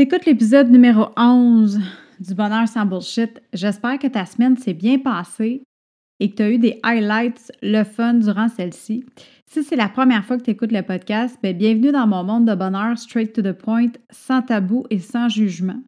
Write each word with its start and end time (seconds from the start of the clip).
T'écoutes 0.00 0.24
l'épisode 0.24 0.70
numéro 0.70 1.08
11 1.18 1.78
du 2.20 2.34
Bonheur 2.34 2.66
sans 2.66 2.86
bullshit. 2.86 3.42
J'espère 3.52 3.98
que 3.98 4.06
ta 4.06 4.24
semaine 4.24 4.56
s'est 4.56 4.72
bien 4.72 4.98
passée 4.98 5.62
et 6.20 6.30
que 6.30 6.36
tu 6.36 6.42
as 6.42 6.50
eu 6.50 6.56
des 6.56 6.80
highlights, 6.82 7.52
le 7.60 7.84
fun 7.84 8.14
durant 8.14 8.48
celle-ci. 8.48 9.04
Si 9.44 9.62
c'est 9.62 9.76
la 9.76 9.90
première 9.90 10.24
fois 10.24 10.38
que 10.38 10.44
tu 10.44 10.52
écoutes 10.52 10.72
le 10.72 10.80
podcast, 10.80 11.36
ben, 11.42 11.54
bienvenue 11.54 11.92
dans 11.92 12.06
mon 12.06 12.24
monde 12.24 12.46
de 12.46 12.54
bonheur 12.54 12.96
straight 12.96 13.34
to 13.34 13.42
the 13.42 13.52
point, 13.52 13.90
sans 14.08 14.40
tabou 14.40 14.86
et 14.88 15.00
sans 15.00 15.28
jugement. 15.28 15.82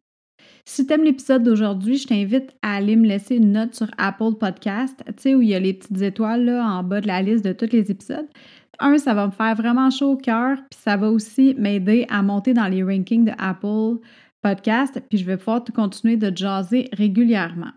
Si 0.63 0.85
tu 0.85 0.93
aimes 0.93 1.05
l'épisode 1.05 1.41
d'aujourd'hui, 1.41 1.97
je 1.97 2.05
t'invite 2.05 2.51
à 2.61 2.75
aller 2.75 2.95
me 2.95 3.07
laisser 3.07 3.37
une 3.37 3.51
note 3.51 3.73
sur 3.73 3.87
Apple 3.97 4.35
Podcast, 4.39 5.03
tu 5.07 5.13
sais, 5.17 5.33
où 5.33 5.41
il 5.41 5.49
y 5.49 5.55
a 5.55 5.59
les 5.59 5.73
petites 5.73 6.03
étoiles 6.03 6.45
là, 6.45 6.63
en 6.63 6.83
bas 6.83 7.01
de 7.01 7.07
la 7.07 7.23
liste 7.23 7.43
de 7.43 7.51
tous 7.51 7.71
les 7.71 7.89
épisodes. 7.89 8.27
Un, 8.79 8.97
ça 8.97 9.13
va 9.13 9.27
me 9.27 9.31
faire 9.31 9.55
vraiment 9.55 9.89
chaud 9.89 10.11
au 10.11 10.17
cœur, 10.17 10.57
puis 10.69 10.79
ça 10.79 10.97
va 10.97 11.11
aussi 11.11 11.55
m'aider 11.57 12.05
à 12.09 12.21
monter 12.21 12.53
dans 12.53 12.67
les 12.67 12.83
rankings 12.83 13.25
de 13.25 13.33
Apple 13.37 13.99
Podcast, 14.41 15.01
puis 15.09 15.17
je 15.17 15.25
vais 15.25 15.37
pouvoir 15.37 15.63
continuer 15.73 16.17
de 16.17 16.35
jaser 16.35 16.89
régulièrement. 16.91 17.71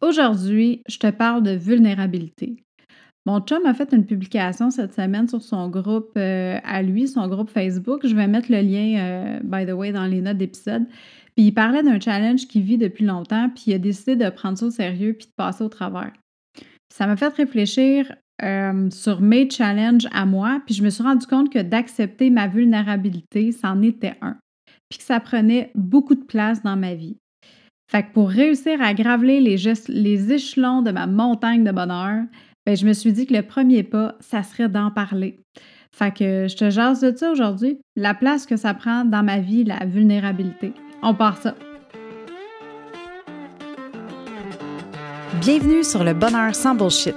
Aujourd'hui, 0.00 0.82
je 0.88 0.98
te 0.98 1.10
parle 1.10 1.42
de 1.42 1.50
vulnérabilité. 1.50 2.56
Mon 3.26 3.40
chum 3.40 3.66
a 3.66 3.74
fait 3.74 3.92
une 3.92 4.06
publication 4.06 4.70
cette 4.70 4.94
semaine 4.94 5.28
sur 5.28 5.42
son 5.42 5.68
groupe 5.68 6.12
euh, 6.16 6.58
à 6.64 6.82
lui, 6.82 7.06
son 7.06 7.28
groupe 7.28 7.50
Facebook. 7.50 8.06
Je 8.06 8.14
vais 8.14 8.26
mettre 8.26 8.50
le 8.50 8.60
lien, 8.62 8.98
euh, 8.98 9.40
by 9.42 9.66
the 9.66 9.74
way, 9.74 9.92
dans 9.92 10.06
les 10.06 10.22
notes 10.22 10.38
d'épisode. 10.38 10.86
Puis 11.36 11.46
il 11.46 11.52
parlait 11.52 11.82
d'un 11.82 12.00
challenge 12.00 12.46
qu'il 12.48 12.62
vit 12.62 12.78
depuis 12.78 13.04
longtemps, 13.04 13.50
puis 13.50 13.64
il 13.68 13.74
a 13.74 13.78
décidé 13.78 14.16
de 14.16 14.28
prendre 14.30 14.56
ça 14.56 14.66
au 14.66 14.70
sérieux 14.70 15.12
puis 15.12 15.26
de 15.26 15.32
passer 15.36 15.62
au 15.62 15.68
travers. 15.68 16.12
Ça 16.92 17.06
m'a 17.06 17.16
fait 17.16 17.32
réfléchir 17.34 18.12
euh, 18.42 18.90
sur 18.90 19.20
mes 19.20 19.48
challenges 19.48 20.08
à 20.12 20.26
moi, 20.26 20.60
puis 20.64 20.74
je 20.74 20.82
me 20.82 20.90
suis 20.90 21.02
rendu 21.02 21.26
compte 21.26 21.52
que 21.52 21.58
d'accepter 21.60 22.30
ma 22.30 22.48
vulnérabilité, 22.48 23.52
c'en 23.52 23.82
était 23.82 24.16
un, 24.20 24.36
puis 24.88 24.98
que 24.98 25.04
ça 25.04 25.20
prenait 25.20 25.70
beaucoup 25.74 26.14
de 26.14 26.24
place 26.24 26.62
dans 26.62 26.76
ma 26.76 26.94
vie. 26.94 27.16
Fait 27.90 28.04
que 28.04 28.12
pour 28.12 28.28
réussir 28.28 28.80
à 28.80 28.94
graveler 28.94 29.40
les, 29.40 29.56
les 29.88 30.32
échelons 30.32 30.82
de 30.82 30.92
ma 30.92 31.06
montagne 31.06 31.64
de 31.64 31.72
bonheur, 31.72 32.24
ben, 32.64 32.76
je 32.76 32.86
me 32.86 32.92
suis 32.92 33.12
dit 33.12 33.26
que 33.26 33.34
le 33.34 33.42
premier 33.42 33.82
pas, 33.82 34.16
ça 34.20 34.42
serait 34.42 34.68
d'en 34.68 34.90
parler. 34.90 35.40
Fait 35.92 36.14
que 36.14 36.46
je 36.48 36.56
te 36.56 36.70
jase 36.70 37.00
de 37.00 37.16
ça 37.16 37.32
aujourd'hui, 37.32 37.80
la 37.96 38.14
place 38.14 38.46
que 38.46 38.56
ça 38.56 38.74
prend 38.74 39.04
dans 39.04 39.24
ma 39.24 39.38
vie, 39.38 39.64
la 39.64 39.84
vulnérabilité. 39.86 40.72
On 41.02 41.14
part 41.14 41.38
ça. 41.38 41.54
Bienvenue 45.40 45.82
sur 45.82 46.04
le 46.04 46.12
Bonheur 46.12 46.54
sans 46.54 46.74
bullshit, 46.74 47.16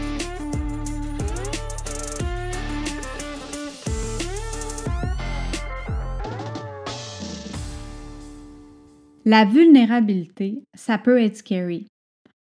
La 9.23 9.45
vulnérabilité, 9.45 10.63
ça 10.73 10.97
peut 10.97 11.21
être 11.21 11.37
scary. 11.37 11.85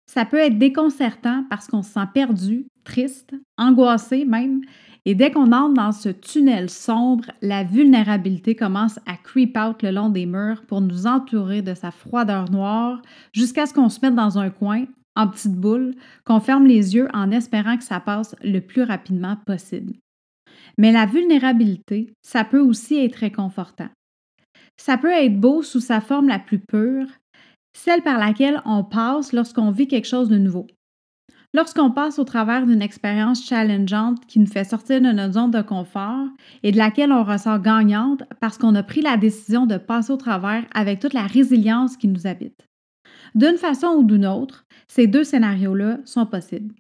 Ça 0.07 0.27
peut 0.27 0.37
être 0.37 0.59
déconcertant 0.59 1.45
parce 1.49 1.69
qu'on 1.69 1.83
se 1.83 1.93
sent 1.93 2.07
perdu, 2.13 2.67
triste, 2.85 3.35
angoissé 3.57 4.27
même. 4.27 4.61
Et 5.07 5.15
dès 5.15 5.31
qu'on 5.31 5.53
entre 5.53 5.73
dans 5.73 5.93
ce 5.93 6.11
tunnel 6.11 6.69
sombre, 6.69 7.31
la 7.41 7.65
vulnérabilité 7.65 8.55
commence 8.55 8.99
à 9.07 9.17
creep 9.17 9.57
out 9.57 9.83
le 9.83 9.91
long 9.91 10.11
des 10.11 10.27
murs 10.27 10.67
pour 10.67 10.83
nous 10.83 11.07
entourer 11.07 11.63
de 11.63 11.73
sa 11.73 11.91
froideur 11.91 12.51
noire 12.51 13.01
jusqu'à 13.33 13.65
ce 13.65 13.73
qu'on 13.73 13.89
se 13.89 14.01
mette 14.03 14.15
dans 14.15 14.39
un 14.39 14.51
coin, 14.51 14.85
en 15.17 15.29
petite 15.29 15.55
boule, 15.55 15.95
qu'on 16.27 16.41
ferme 16.41 16.67
les 16.67 16.95
yeux 16.95 17.09
en 17.15 17.31
espérant 17.31 17.79
que 17.79 17.85
ça 17.85 18.01
passe 18.01 18.37
le 18.43 18.61
plus 18.61 18.83
rapidement 18.83 19.37
possible. 19.47 19.95
Mais 20.77 20.93
la 20.93 21.07
vulnérabilité, 21.07 22.13
ça 22.21 22.45
peut 22.45 22.61
aussi 22.61 23.03
être 23.03 23.17
réconfortant. 23.17 23.89
Ça 24.77 24.99
peut 24.99 25.11
être 25.11 25.39
beau 25.39 25.63
sous 25.63 25.81
sa 25.81 26.01
forme 26.01 26.29
la 26.29 26.39
plus 26.39 26.59
pure, 26.59 27.07
celle 27.73 28.03
par 28.03 28.19
laquelle 28.19 28.61
on 28.65 28.85
passe 28.85 29.33
lorsqu'on 29.33 29.71
vit 29.71 29.89
quelque 29.89 30.09
chose 30.09 30.29
de 30.29 30.39
nouveau. 30.39 30.67
Lorsqu'on 31.55 31.91
passe 31.91 32.19
au 32.19 32.25
travers 32.25 32.67
d'une 32.67 32.83
expérience 32.83 33.47
challengeante 33.47 34.27
qui 34.27 34.39
nous 34.39 34.47
fait 34.47 34.65
sortir 34.65 35.01
de 35.01 35.07
notre 35.07 35.35
zone 35.35 35.51
de 35.51 35.63
confort 35.63 36.27
et 36.63 36.73
de 36.73 36.77
laquelle 36.77 37.13
on 37.13 37.25
ressort 37.25 37.61
gagnante 37.61 38.25
parce 38.41 38.59
qu'on 38.59 38.75
a 38.75 38.83
pris 38.83 39.01
la 39.01 39.17
décision 39.17 39.65
de 39.65 39.79
passer 39.79 40.13
au 40.13 40.17
travers 40.17 40.65
avec 40.75 41.01
toute 41.01 41.15
la 41.15 41.27
résilience 41.27 41.97
qui 41.97 42.09
nous 42.09 42.27
habite. 42.27 42.67
D'une 43.35 43.57
façon 43.57 43.89
ou 43.89 44.05
d'une 44.05 44.27
autre, 44.27 44.67
ces 44.89 45.07
deux 45.07 45.25
scénarios-là 45.25 45.99
sont 46.05 46.27
possibles. 46.27 46.75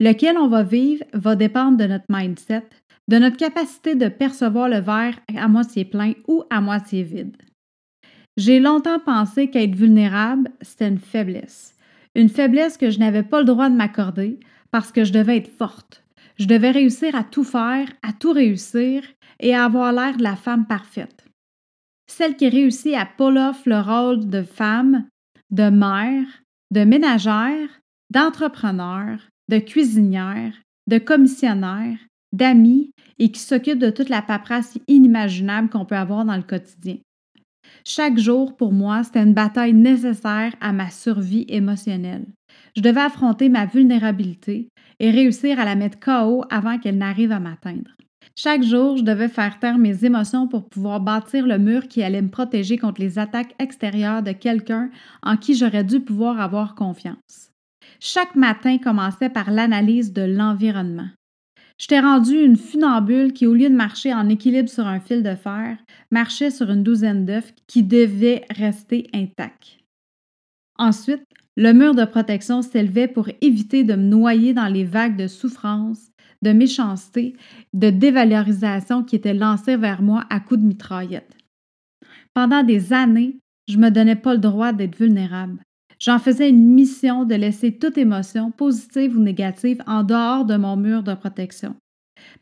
Lequel 0.00 0.38
on 0.38 0.48
va 0.48 0.62
vivre 0.62 1.04
va 1.12 1.36
dépendre 1.36 1.76
de 1.76 1.84
notre 1.84 2.06
mindset, 2.08 2.68
de 3.08 3.18
notre 3.18 3.36
capacité 3.36 3.94
de 3.94 4.08
percevoir 4.08 4.68
le 4.68 4.80
verre 4.80 5.18
à 5.36 5.48
moitié 5.48 5.84
plein 5.84 6.14
ou 6.26 6.44
à 6.50 6.60
moitié 6.60 7.02
vide. 7.02 7.36
J'ai 8.36 8.58
longtemps 8.58 8.98
pensé 8.98 9.48
qu'être 9.48 9.76
vulnérable, 9.76 10.50
c'était 10.60 10.88
une 10.88 10.98
faiblesse. 10.98 11.76
Une 12.14 12.28
faiblesse 12.28 12.76
que 12.76 12.90
je 12.90 12.98
n'avais 12.98 13.22
pas 13.22 13.40
le 13.40 13.44
droit 13.44 13.68
de 13.68 13.76
m'accorder 13.76 14.40
parce 14.70 14.90
que 14.90 15.04
je 15.04 15.12
devais 15.12 15.36
être 15.36 15.50
forte. 15.50 16.04
Je 16.36 16.46
devais 16.46 16.70
réussir 16.70 17.14
à 17.14 17.22
tout 17.22 17.44
faire, 17.44 17.88
à 18.02 18.12
tout 18.12 18.32
réussir 18.32 19.04
et 19.38 19.54
à 19.54 19.64
avoir 19.64 19.92
l'air 19.92 20.16
de 20.16 20.22
la 20.22 20.36
femme 20.36 20.66
parfaite. 20.66 21.24
Celle 22.06 22.36
qui 22.36 22.48
réussit 22.48 22.94
à 22.94 23.06
pull 23.06 23.38
off 23.38 23.64
le 23.66 23.80
rôle 23.80 24.28
de 24.28 24.42
femme, 24.42 25.06
de 25.50 25.70
mère, 25.70 26.26
de 26.72 26.84
ménagère, 26.84 27.68
d'entrepreneur, 28.10 29.20
de 29.48 29.58
cuisinière, 29.58 30.54
de 30.88 30.98
commissionnaire, 30.98 31.98
d'amis 32.34 32.90
et 33.18 33.30
qui 33.30 33.40
s'occupe 33.40 33.78
de 33.78 33.90
toute 33.90 34.08
la 34.08 34.22
paperasse 34.22 34.78
inimaginable 34.88 35.68
qu'on 35.68 35.84
peut 35.84 35.96
avoir 35.96 36.24
dans 36.24 36.36
le 36.36 36.42
quotidien. 36.42 36.96
Chaque 37.84 38.18
jour, 38.18 38.56
pour 38.56 38.72
moi, 38.72 39.02
c'était 39.04 39.22
une 39.22 39.34
bataille 39.34 39.72
nécessaire 39.72 40.54
à 40.60 40.72
ma 40.72 40.90
survie 40.90 41.46
émotionnelle. 41.48 42.26
Je 42.76 42.82
devais 42.82 43.00
affronter 43.00 43.48
ma 43.48 43.66
vulnérabilité 43.66 44.68
et 45.00 45.10
réussir 45.10 45.58
à 45.58 45.64
la 45.64 45.74
mettre 45.74 45.98
KO 45.98 46.44
avant 46.50 46.78
qu'elle 46.78 46.98
n'arrive 46.98 47.32
à 47.32 47.40
m'atteindre. 47.40 47.90
Chaque 48.36 48.62
jour, 48.62 48.96
je 48.96 49.02
devais 49.02 49.28
faire 49.28 49.58
taire 49.60 49.78
mes 49.78 50.04
émotions 50.04 50.48
pour 50.48 50.68
pouvoir 50.68 51.00
bâtir 51.00 51.46
le 51.46 51.58
mur 51.58 51.86
qui 51.86 52.02
allait 52.02 52.22
me 52.22 52.30
protéger 52.30 52.78
contre 52.78 53.00
les 53.00 53.18
attaques 53.18 53.54
extérieures 53.58 54.22
de 54.22 54.32
quelqu'un 54.32 54.90
en 55.22 55.36
qui 55.36 55.54
j'aurais 55.54 55.84
dû 55.84 56.00
pouvoir 56.00 56.40
avoir 56.40 56.74
confiance. 56.74 57.52
Chaque 58.00 58.34
matin 58.34 58.78
commençait 58.78 59.28
par 59.28 59.50
l'analyse 59.50 60.12
de 60.12 60.22
l'environnement. 60.22 61.08
Je 61.84 61.88
t'ai 61.88 62.00
rendu 62.00 62.42
une 62.42 62.56
funambule 62.56 63.34
qui, 63.34 63.46
au 63.46 63.52
lieu 63.52 63.68
de 63.68 63.74
marcher 63.74 64.14
en 64.14 64.30
équilibre 64.30 64.70
sur 64.70 64.86
un 64.86 65.00
fil 65.00 65.22
de 65.22 65.34
fer, 65.34 65.76
marchait 66.10 66.50
sur 66.50 66.70
une 66.70 66.82
douzaine 66.82 67.26
d'œufs 67.26 67.52
qui 67.66 67.82
devaient 67.82 68.46
rester 68.48 69.06
intacts. 69.12 69.80
Ensuite, 70.78 71.26
le 71.58 71.74
mur 71.74 71.94
de 71.94 72.06
protection 72.06 72.62
s'élevait 72.62 73.06
pour 73.06 73.28
éviter 73.42 73.84
de 73.84 73.96
me 73.96 74.08
noyer 74.08 74.54
dans 74.54 74.68
les 74.68 74.84
vagues 74.84 75.18
de 75.18 75.26
souffrance, 75.26 76.10
de 76.40 76.52
méchanceté, 76.52 77.36
de 77.74 77.90
dévalorisation 77.90 79.04
qui 79.04 79.16
étaient 79.16 79.34
lancées 79.34 79.76
vers 79.76 80.00
moi 80.00 80.24
à 80.30 80.40
coups 80.40 80.62
de 80.62 80.66
mitraillette. 80.66 81.36
Pendant 82.32 82.62
des 82.62 82.94
années, 82.94 83.36
je 83.68 83.76
ne 83.76 83.82
me 83.82 83.90
donnais 83.90 84.16
pas 84.16 84.32
le 84.32 84.40
droit 84.40 84.72
d'être 84.72 84.96
vulnérable. 84.96 85.62
J'en 86.04 86.18
faisais 86.18 86.50
une 86.50 86.74
mission 86.74 87.24
de 87.24 87.34
laisser 87.34 87.78
toute 87.78 87.96
émotion, 87.96 88.50
positive 88.50 89.16
ou 89.16 89.20
négative, 89.20 89.82
en 89.86 90.02
dehors 90.02 90.44
de 90.44 90.56
mon 90.56 90.76
mur 90.76 91.02
de 91.02 91.14
protection. 91.14 91.76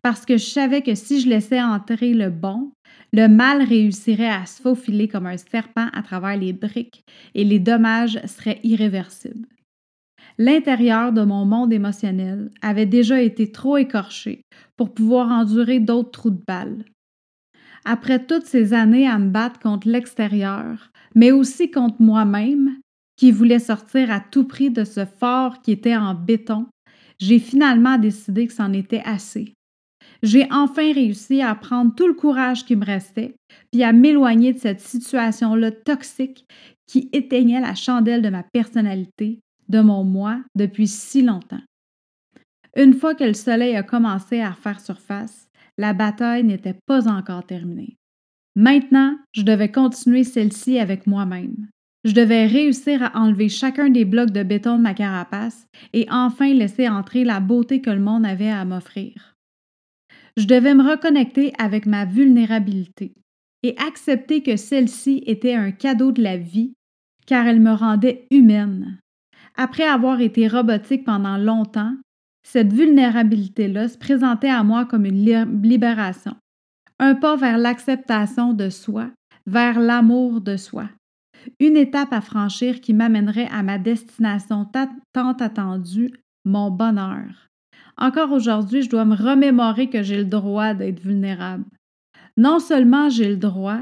Parce 0.03 0.27
que 0.27 0.37
je 0.37 0.47
savais 0.47 0.83
que 0.83 0.97
si 0.97 1.21
je 1.21 1.29
laissais 1.29 1.63
entrer 1.63 2.13
le 2.13 2.29
bon, 2.29 2.73
le 3.13 3.29
mal 3.29 3.63
réussirait 3.63 4.29
à 4.29 4.47
se 4.47 4.61
faufiler 4.61 5.07
comme 5.07 5.27
un 5.27 5.37
serpent 5.37 5.87
à 5.93 6.03
travers 6.03 6.37
les 6.37 6.53
briques 6.53 7.05
et 7.37 7.45
les 7.45 7.61
dommages 7.61 8.19
seraient 8.27 8.59
irréversibles. 8.65 9.47
L'intérieur 10.39 11.13
de 11.13 11.23
mon 11.23 11.45
monde 11.45 11.73
émotionnel 11.73 12.51
avait 12.63 12.87
déjà 12.87 13.23
été 13.23 13.53
trop 13.53 13.77
écorché 13.77 14.43
pour 14.77 14.93
pouvoir 14.93 15.31
endurer 15.31 15.79
d'autres 15.79 16.11
trous 16.11 16.31
de 16.31 16.43
balles. 16.49 16.85
Après 17.85 18.27
toutes 18.27 18.47
ces 18.47 18.73
années 18.73 19.07
à 19.07 19.19
me 19.19 19.31
battre 19.31 19.61
contre 19.61 19.89
l'extérieur, 19.89 20.91
mais 21.15 21.31
aussi 21.31 21.71
contre 21.71 22.03
moi-même, 22.03 22.83
qui 23.17 23.31
voulait 23.31 23.59
sortir 23.59 24.11
à 24.11 24.21
tout 24.21 24.45
prix 24.45 24.71
de 24.71 24.85
ce 24.85 25.05
fort 25.05 25.61
qui 25.63 25.73
était 25.73 25.97
en 25.97 26.15
béton, 26.15 26.67
j'ai 27.19 27.39
finalement 27.39 27.99
décidé 27.99 28.47
que 28.47 28.53
c'en 28.53 28.73
était 28.73 29.03
assez. 29.05 29.55
J'ai 30.23 30.47
enfin 30.53 30.93
réussi 30.93 31.43
à 31.43 31.55
prendre 31.55 31.95
tout 31.95 32.07
le 32.07 32.15
courage 32.15 32.65
qui 32.65 32.77
me 32.77 32.85
restait, 32.85 33.35
puis 33.73 33.83
à 33.83 33.93
m'éloigner 33.93 34.53
de 34.53 34.59
cette 34.59 34.81
situation-là 34.81 35.73
toxique 35.73 36.47
qui 36.87 37.09
éteignait 37.13 37.61
la 37.61 37.75
chandelle 37.75 38.23
de 38.23 38.29
ma 38.29 38.43
personnalité, 38.43 39.41
de 39.69 39.81
mon 39.81 40.05
moi, 40.05 40.41
depuis 40.55 40.87
si 40.87 41.23
longtemps. 41.23 41.63
Une 42.77 42.95
fois 42.95 43.15
que 43.15 43.25
le 43.25 43.35
soleil 43.35 43.77
a 43.77 43.83
commencé 43.83 44.41
à 44.41 44.53
faire 44.53 44.81
surface, 44.81 45.49
la 45.79 45.93
bataille 45.93 46.45
n'était 46.45 46.79
pas 46.87 47.09
encore 47.09 47.45
terminée. 47.45 47.97
Maintenant, 48.55 49.17
je 49.33 49.43
devais 49.43 49.71
continuer 49.71 50.25
celle-ci 50.25 50.79
avec 50.79 51.07
moi-même. 51.07 51.69
Je 52.05 52.13
devais 52.13 52.47
réussir 52.47 53.03
à 53.03 53.21
enlever 53.21 53.49
chacun 53.49 53.89
des 53.89 54.05
blocs 54.05 54.33
de 54.33 54.43
béton 54.43 54.77
de 54.77 54.83
ma 54.83 54.95
carapace 54.95 55.67
et 55.93 56.07
enfin 56.11 56.53
laisser 56.53 56.89
entrer 56.89 57.25
la 57.25 57.39
beauté 57.39 57.81
que 57.81 57.91
le 57.91 58.01
monde 58.01 58.27
avait 58.27 58.51
à 58.51 58.65
m'offrir. 58.65 59.37
Je 60.37 60.47
devais 60.47 60.75
me 60.75 60.83
reconnecter 60.83 61.53
avec 61.59 61.87
ma 61.87 62.05
vulnérabilité 62.05 63.15
et 63.63 63.77
accepter 63.79 64.43
que 64.43 64.57
celle-ci 64.57 65.23
était 65.27 65.55
un 65.55 65.71
cadeau 65.71 66.11
de 66.11 66.23
la 66.23 66.37
vie 66.37 66.75
car 67.27 67.47
elle 67.47 67.61
me 67.61 67.73
rendait 67.73 68.27
humaine. 68.31 68.99
Après 69.57 69.85
avoir 69.85 70.21
été 70.21 70.49
robotique 70.49 71.05
pendant 71.05 71.37
longtemps, 71.37 71.95
cette 72.43 72.73
vulnérabilité-là 72.73 73.89
se 73.89 73.99
présentait 73.99 74.51
à 74.51 74.65
moi 74.65 74.87
comme 74.87 75.05
une 75.05 75.63
libération, 75.63 76.35
un 76.99 77.15
pas 77.15 77.37
vers 77.37 77.59
l'acceptation 77.59 78.55
de 78.55 78.71
soi, 78.71 79.11
vers 79.47 79.79
l'amour 79.79 80.41
de 80.41 80.57
soi. 80.57 80.89
Une 81.61 81.77
étape 81.77 82.13
à 82.13 82.21
franchir 82.21 82.81
qui 82.81 82.93
m'amènerait 82.93 83.49
à 83.51 83.63
ma 83.63 83.79
destination 83.79 84.67
tant 85.13 85.33
attendue, 85.33 86.13
mon 86.45 86.71
bonheur. 86.71 87.49
Encore 87.97 88.33
aujourd'hui, 88.33 88.83
je 88.83 88.91
dois 88.91 89.05
me 89.05 89.15
remémorer 89.15 89.89
que 89.89 90.03
j'ai 90.03 90.17
le 90.17 90.25
droit 90.25 90.75
d'être 90.75 91.01
vulnérable. 91.01 91.65
Non 92.37 92.59
seulement 92.59 93.11
j'ai 93.11 93.29
le 93.29 93.37
droit, 93.37 93.81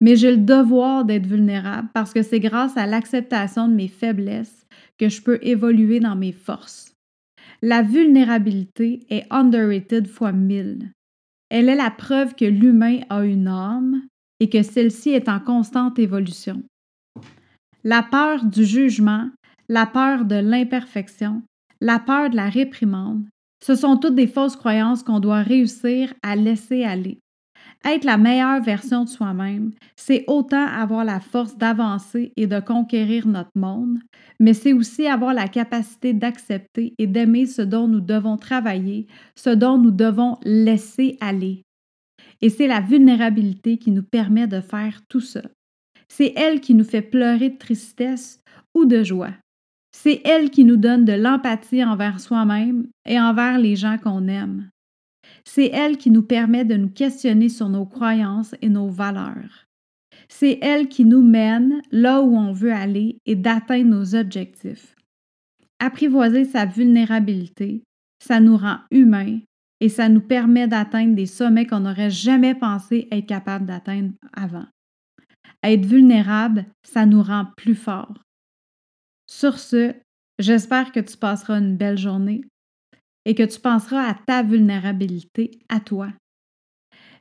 mais 0.00 0.16
j'ai 0.16 0.32
le 0.32 0.42
devoir 0.42 1.04
d'être 1.04 1.26
vulnérable 1.26 1.88
parce 1.94 2.12
que 2.12 2.22
c'est 2.22 2.40
grâce 2.40 2.76
à 2.76 2.86
l'acceptation 2.86 3.68
de 3.68 3.74
mes 3.74 3.88
faiblesses 3.88 4.66
que 4.98 5.08
je 5.08 5.22
peux 5.22 5.38
évoluer 5.42 6.00
dans 6.00 6.16
mes 6.16 6.32
forces. 6.32 6.94
La 7.60 7.82
vulnérabilité 7.82 9.06
est 9.10 9.26
underrated 9.30 10.08
fois 10.08 10.32
mille. 10.32 10.90
Elle 11.50 11.68
est 11.68 11.76
la 11.76 11.90
preuve 11.90 12.34
que 12.34 12.44
l'humain 12.44 13.00
a 13.10 13.24
une 13.24 13.46
âme 13.46 14.02
et 14.40 14.48
que 14.48 14.62
celle-ci 14.62 15.10
est 15.10 15.28
en 15.28 15.38
constante 15.38 15.98
évolution. 15.98 16.62
La 17.84 18.04
peur 18.04 18.44
du 18.44 18.64
jugement, 18.64 19.28
la 19.68 19.86
peur 19.86 20.24
de 20.24 20.36
l'imperfection, 20.36 21.42
la 21.80 21.98
peur 21.98 22.30
de 22.30 22.36
la 22.36 22.48
réprimande, 22.48 23.24
ce 23.60 23.74
sont 23.74 23.96
toutes 23.96 24.14
des 24.14 24.28
fausses 24.28 24.54
croyances 24.54 25.02
qu'on 25.02 25.18
doit 25.18 25.42
réussir 25.42 26.14
à 26.22 26.36
laisser 26.36 26.84
aller. 26.84 27.18
Être 27.84 28.04
la 28.04 28.18
meilleure 28.18 28.62
version 28.62 29.02
de 29.02 29.08
soi-même, 29.08 29.72
c'est 29.96 30.22
autant 30.28 30.64
avoir 30.64 31.04
la 31.04 31.18
force 31.18 31.56
d'avancer 31.56 32.32
et 32.36 32.46
de 32.46 32.60
conquérir 32.60 33.26
notre 33.26 33.50
monde, 33.56 33.98
mais 34.38 34.54
c'est 34.54 34.72
aussi 34.72 35.08
avoir 35.08 35.34
la 35.34 35.48
capacité 35.48 36.12
d'accepter 36.12 36.94
et 36.98 37.08
d'aimer 37.08 37.46
ce 37.46 37.62
dont 37.62 37.88
nous 37.88 38.00
devons 38.00 38.36
travailler, 38.36 39.08
ce 39.34 39.50
dont 39.50 39.76
nous 39.76 39.90
devons 39.90 40.38
laisser 40.44 41.16
aller. 41.20 41.62
Et 42.40 42.48
c'est 42.48 42.68
la 42.68 42.80
vulnérabilité 42.80 43.78
qui 43.78 43.90
nous 43.90 44.04
permet 44.04 44.46
de 44.46 44.60
faire 44.60 45.00
tout 45.08 45.20
ça. 45.20 45.42
C'est 46.14 46.34
elle 46.36 46.60
qui 46.60 46.74
nous 46.74 46.84
fait 46.84 47.00
pleurer 47.00 47.48
de 47.48 47.56
tristesse 47.56 48.42
ou 48.74 48.84
de 48.84 49.02
joie. 49.02 49.32
C'est 49.96 50.20
elle 50.26 50.50
qui 50.50 50.66
nous 50.66 50.76
donne 50.76 51.06
de 51.06 51.14
l'empathie 51.14 51.82
envers 51.82 52.20
soi-même 52.20 52.86
et 53.06 53.18
envers 53.18 53.56
les 53.56 53.76
gens 53.76 53.96
qu'on 53.96 54.28
aime. 54.28 54.68
C'est 55.46 55.70
elle 55.72 55.96
qui 55.96 56.10
nous 56.10 56.22
permet 56.22 56.66
de 56.66 56.76
nous 56.76 56.90
questionner 56.90 57.48
sur 57.48 57.70
nos 57.70 57.86
croyances 57.86 58.54
et 58.60 58.68
nos 58.68 58.90
valeurs. 58.90 59.64
C'est 60.28 60.58
elle 60.60 60.88
qui 60.88 61.06
nous 61.06 61.22
mène 61.22 61.80
là 61.90 62.20
où 62.20 62.36
on 62.36 62.52
veut 62.52 62.74
aller 62.74 63.16
et 63.24 63.34
d'atteindre 63.34 63.88
nos 63.88 64.14
objectifs. 64.14 64.94
Apprivoiser 65.78 66.44
sa 66.44 66.66
vulnérabilité, 66.66 67.84
ça 68.22 68.38
nous 68.38 68.58
rend 68.58 68.80
humains 68.90 69.38
et 69.80 69.88
ça 69.88 70.10
nous 70.10 70.20
permet 70.20 70.68
d'atteindre 70.68 71.14
des 71.14 71.24
sommets 71.24 71.66
qu'on 71.66 71.80
n'aurait 71.80 72.10
jamais 72.10 72.54
pensé 72.54 73.08
être 73.10 73.26
capable 73.26 73.64
d'atteindre 73.64 74.12
avant. 74.34 74.66
Être 75.62 75.86
vulnérable, 75.86 76.66
ça 76.82 77.06
nous 77.06 77.22
rend 77.22 77.46
plus 77.56 77.74
forts. 77.74 78.22
Sur 79.26 79.58
ce, 79.58 79.94
j'espère 80.38 80.92
que 80.92 81.00
tu 81.00 81.16
passeras 81.16 81.58
une 81.58 81.76
belle 81.76 81.98
journée 81.98 82.42
et 83.24 83.34
que 83.34 83.44
tu 83.44 83.60
penseras 83.60 84.02
à 84.02 84.14
ta 84.14 84.42
vulnérabilité, 84.42 85.60
à 85.68 85.80
toi. 85.80 86.12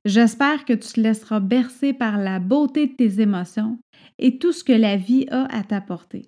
J'espère 0.04 0.66
que 0.66 0.74
tu 0.74 0.94
te 0.94 1.00
laisseras 1.00 1.40
bercer 1.40 1.94
par 1.94 2.18
la 2.18 2.40
beauté 2.40 2.88
de 2.88 2.94
tes 2.94 3.22
émotions 3.22 3.78
et 4.18 4.40
tout 4.40 4.52
ce 4.52 4.64
que 4.64 4.74
la 4.74 4.98
vie 4.98 5.28
a 5.30 5.46
à 5.56 5.64
t'apporter. 5.64 6.26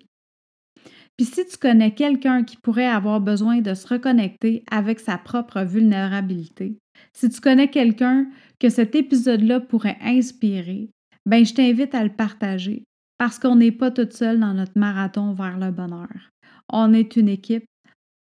Puis 1.16 1.26
si 1.26 1.46
tu 1.46 1.56
connais 1.56 1.94
quelqu'un 1.94 2.44
qui 2.44 2.56
pourrait 2.56 2.86
avoir 2.86 3.20
besoin 3.20 3.60
de 3.60 3.74
se 3.74 3.86
reconnecter 3.86 4.64
avec 4.70 5.00
sa 5.00 5.18
propre 5.18 5.62
vulnérabilité, 5.62 6.78
si 7.12 7.28
tu 7.28 7.40
connais 7.40 7.68
quelqu'un 7.68 8.28
que 8.60 8.68
cet 8.68 8.94
épisode-là 8.94 9.60
pourrait 9.60 9.98
inspirer, 10.00 10.90
ben 11.26 11.44
je 11.44 11.54
t'invite 11.54 11.94
à 11.94 12.04
le 12.04 12.12
partager 12.12 12.84
parce 13.18 13.38
qu'on 13.38 13.56
n'est 13.56 13.72
pas 13.72 13.90
toute 13.90 14.12
seule 14.12 14.40
dans 14.40 14.54
notre 14.54 14.78
marathon 14.78 15.32
vers 15.32 15.58
le 15.58 15.70
bonheur. 15.70 16.30
On 16.68 16.92
est 16.92 17.16
une 17.16 17.28
équipe, 17.28 17.66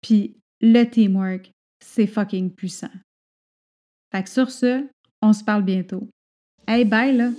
puis 0.02 0.38
le 0.62 0.84
teamwork, 0.86 1.52
c'est 1.84 2.08
fucking 2.08 2.52
puissant. 2.52 2.92
Fait 4.12 4.24
que 4.24 4.30
sur 4.30 4.50
ce, 4.50 4.88
on 5.22 5.34
se 5.34 5.44
parle 5.44 5.64
bientôt. 5.64 6.10
Hey, 6.68 6.86
bye 6.86 7.16
là! 7.16 7.32